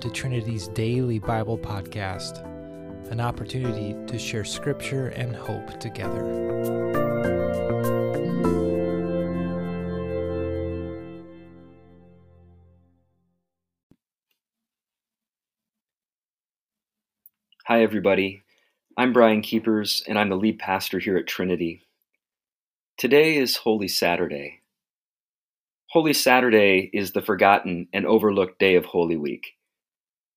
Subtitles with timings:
[0.00, 2.42] to Trinity's daily Bible podcast,
[3.10, 6.24] an opportunity to share scripture and hope together.
[17.66, 18.42] Hi, everybody.
[18.96, 21.82] I'm Brian Keepers, and I'm the lead pastor here at Trinity.
[22.96, 24.60] Today is Holy Saturday.
[25.90, 29.56] Holy Saturday is the forgotten and overlooked day of Holy Week.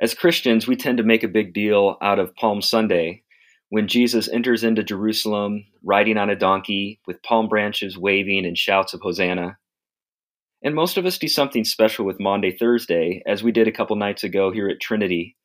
[0.00, 3.22] As Christians, we tend to make a big deal out of Palm Sunday
[3.68, 8.94] when Jesus enters into Jerusalem riding on a donkey with palm branches waving and shouts
[8.94, 9.58] of Hosanna.
[10.64, 13.94] And most of us do something special with Maundy Thursday, as we did a couple
[13.94, 15.36] nights ago here at Trinity,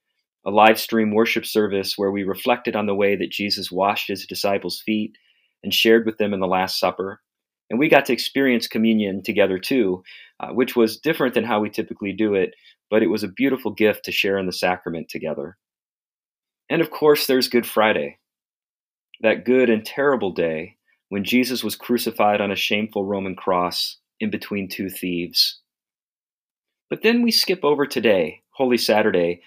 [0.46, 4.26] a live stream worship service where we reflected on the way that Jesus washed his
[4.26, 5.18] disciples' feet
[5.64, 7.22] and shared with them in the Last Supper.
[7.70, 10.04] And we got to experience communion together too,
[10.40, 12.54] uh, which was different than how we typically do it,
[12.90, 15.58] but it was a beautiful gift to share in the sacrament together.
[16.70, 18.20] And of course, there's Good Friday,
[19.22, 20.78] that good and terrible day
[21.10, 25.60] when Jesus was crucified on a shameful Roman cross in between two thieves.
[26.90, 29.42] But then we skip over today, Holy Saturday,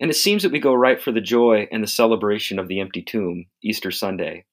[0.00, 2.80] and it seems that we go right for the joy and the celebration of the
[2.80, 4.44] empty tomb, Easter Sunday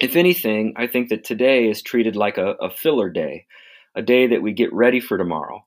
[0.00, 3.46] if anything, I think that today is treated like a, a filler day,
[3.94, 5.64] a day that we get ready for tomorrow.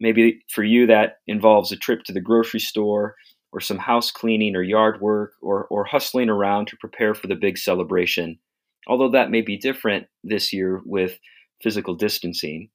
[0.00, 3.16] Maybe for you, that involves a trip to the grocery store
[3.52, 7.34] or some house cleaning or yard work or, or hustling around to prepare for the
[7.34, 8.38] big celebration,
[8.86, 11.18] although that may be different this year with
[11.62, 12.70] physical distancing.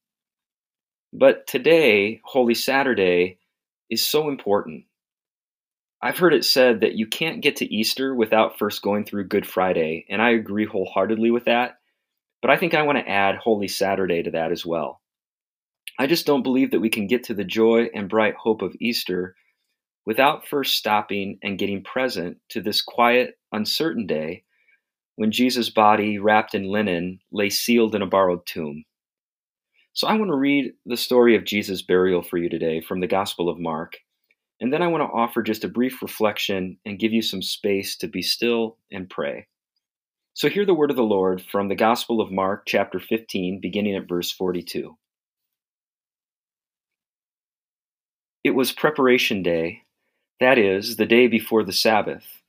[1.12, 3.40] But today, Holy Saturday,
[3.90, 4.86] is so important.
[6.02, 9.48] I've heard it said that you can't get to Easter without first going through Good
[9.48, 11.80] Friday, and I agree wholeheartedly with that.
[12.42, 15.02] But I think I want to add Holy Saturday to that as well.
[15.98, 18.76] I just don't believe that we can get to the joy and bright hope of
[18.80, 19.36] Easter
[20.06, 24.44] without first stopping and getting present to this quiet, uncertain day
[25.16, 28.84] when Jesus' body, wrapped in linen, lay sealed in a borrowed tomb.
[29.94, 33.08] So I want to read the story of Jesus' burial for you today from the
[33.08, 33.98] Gospel of Mark.
[34.60, 37.96] And then I want to offer just a brief reflection and give you some space
[37.98, 39.48] to be still and pray.
[40.34, 43.96] So, hear the word of the Lord from the Gospel of Mark, chapter 15, beginning
[43.96, 44.98] at verse 42.
[48.46, 49.82] It was preparation day,
[50.40, 52.44] that is, the day before the Sabbath.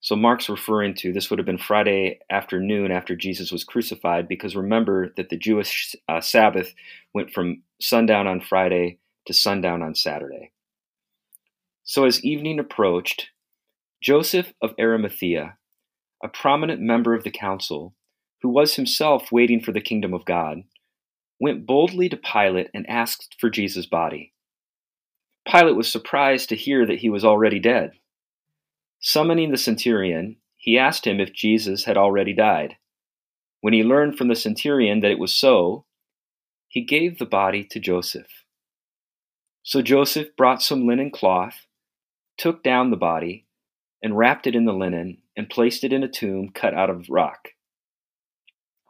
[0.00, 4.54] So, Mark's referring to this would have been Friday afternoon after Jesus was crucified, because
[4.54, 6.72] remember that the Jewish uh, Sabbath
[7.12, 10.52] went from sundown on Friday to sundown on Saturday.
[11.82, 13.30] So as evening approached,
[14.00, 15.56] Joseph of Arimathea,
[16.22, 17.96] a prominent member of the council,
[18.42, 20.62] who was himself waiting for the kingdom of God,
[21.40, 24.31] went boldly to Pilate and asked for Jesus' body.
[25.46, 27.92] Pilate was surprised to hear that he was already dead.
[29.00, 32.76] Summoning the centurion, he asked him if Jesus had already died.
[33.60, 35.84] When he learned from the centurion that it was so,
[36.68, 38.44] he gave the body to Joseph.
[39.62, 41.66] So Joseph brought some linen cloth
[42.36, 43.46] took down the body,
[44.02, 47.08] and wrapped it in the linen, and placed it in a tomb cut out of
[47.08, 47.50] rock.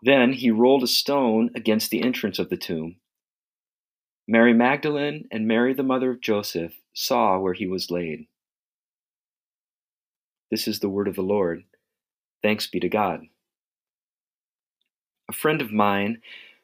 [0.03, 2.97] Then he rolled a stone against the entrance of the tomb.
[4.29, 8.27] Mary Magdalene and Mary, the mother of Joseph, saw where he was laid.
[10.51, 11.65] This is the word of the Lord.
[12.43, 13.23] Thanks be to God.
[15.29, 16.21] A friend of mine,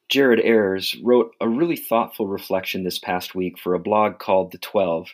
[0.09, 4.59] Jared Ayers, wrote a really thoughtful reflection this past week for a blog called The
[4.59, 5.09] Twelve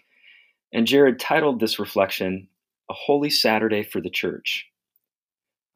[0.75, 2.49] and Jared titled this reflection,
[2.91, 4.67] A Holy Saturday for the Church.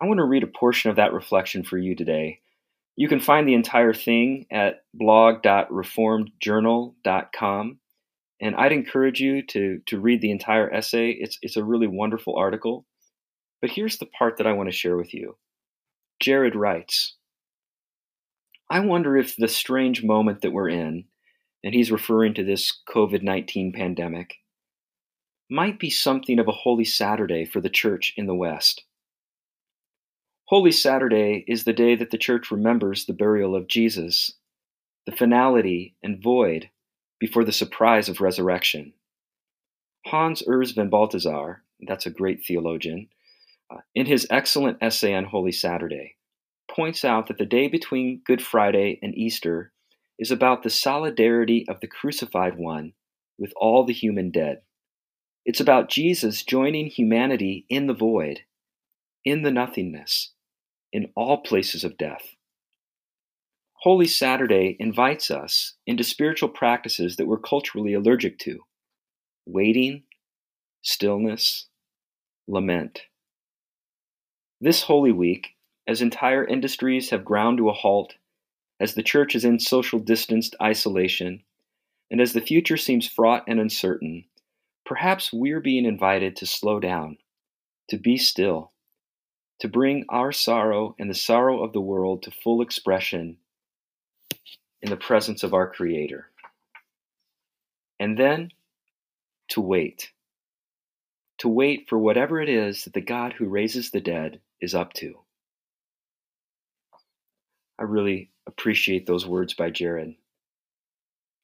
[0.03, 2.41] I want to read a portion of that reflection for you today.
[2.99, 7.79] You can find the entire thing at blog.reformedjournal.com.
[8.41, 11.11] And I'd encourage you to, to read the entire essay.
[11.11, 12.87] It's, it's a really wonderful article.
[13.61, 15.37] But here's the part that I want to share with you.
[16.19, 17.15] Jared writes
[18.69, 21.05] I wonder if the strange moment that we're in,
[21.63, 24.39] and he's referring to this COVID 19 pandemic,
[25.49, 28.83] might be something of a Holy Saturday for the church in the West.
[30.49, 34.33] Holy Saturday is the day that the church remembers the burial of Jesus,
[35.05, 36.71] the finality and void
[37.21, 38.95] before the surprise of resurrection.
[40.07, 43.11] Hans Urs von Balthasar, that's a great theologian,
[43.71, 46.17] uh, in his excellent essay on Holy Saturday,
[46.75, 49.71] points out that the day between Good Friday and Easter
[50.19, 52.95] is about the solidarity of the crucified one
[53.39, 54.63] with all the human dead.
[55.45, 58.45] It's about Jesus joining humanity in the void,
[59.27, 60.33] in the nothingness,
[60.93, 62.37] in all places of death.
[63.83, 68.61] Holy Saturday invites us into spiritual practices that we're culturally allergic to
[69.47, 70.03] waiting,
[70.83, 71.69] stillness,
[72.47, 73.03] lament.
[74.61, 75.55] This Holy Week,
[75.87, 78.15] as entire industries have ground to a halt,
[78.81, 81.43] as the church is in social distanced isolation,
[82.11, 84.25] and as the future seems fraught and uncertain,
[84.85, 87.19] perhaps we're being invited to slow down,
[87.89, 88.73] to be still,
[89.61, 93.37] to bring our sorrow and the sorrow of the world to full expression
[94.83, 96.31] in the presence of our Creator.
[97.99, 98.53] And then
[99.49, 100.13] to wait.
[101.39, 104.93] To wait for whatever it is that the God who raises the dead is up
[104.95, 105.19] to.
[107.79, 110.15] I really appreciate those words by Jared.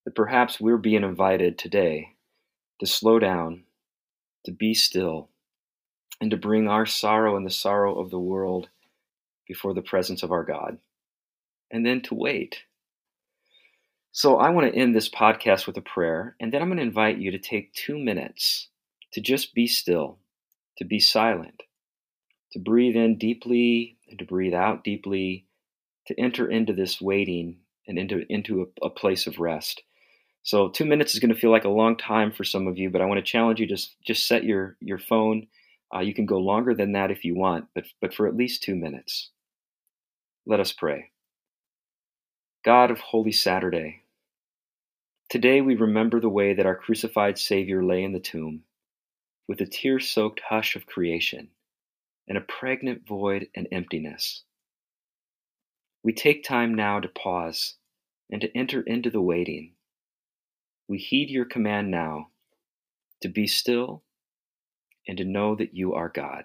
[0.05, 2.11] That perhaps we're being invited today
[2.81, 3.65] to slow down,
[4.45, 5.31] to be still,
[6.21, 8.69] and to bring our sorrow and the sorrow of the world
[9.47, 10.79] before the presence of our God,
[11.71, 12.65] and then to wait.
[14.13, 16.85] So, I want to end this podcast with a prayer, and then I'm going to
[16.85, 18.69] invite you to take two minutes
[19.13, 20.19] to just be still,
[20.79, 21.63] to be silent,
[22.53, 25.47] to breathe in deeply and to breathe out deeply,
[26.07, 29.83] to enter into this waiting and into, into a, a place of rest.
[30.45, 32.91] So two minutes is going to feel like a long time for some of you,
[32.91, 35.47] but I want to challenge you just just set your your phone.
[35.95, 38.63] Uh, you can go longer than that if you want, but but for at least
[38.63, 39.31] two minutes.
[40.47, 41.11] Let us pray.
[42.65, 44.03] God of Holy Saturday,
[45.29, 48.65] today we remember the way that our crucified Savior lay in the tomb,
[49.47, 51.49] with the tear-soaked hush of creation,
[52.27, 54.43] and a pregnant void and emptiness.
[56.03, 57.75] We take time now to pause
[58.31, 59.75] and to enter into the waiting
[60.89, 62.29] we heed your command now
[63.23, 64.03] to be still
[65.07, 66.45] and to know that you are God.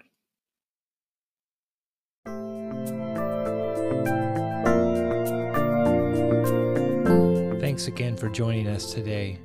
[7.60, 9.38] Thanks again for joining us today.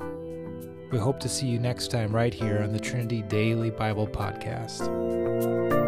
[0.91, 5.84] We hope to see you next time right here on the Trinity Daily Bible Podcast.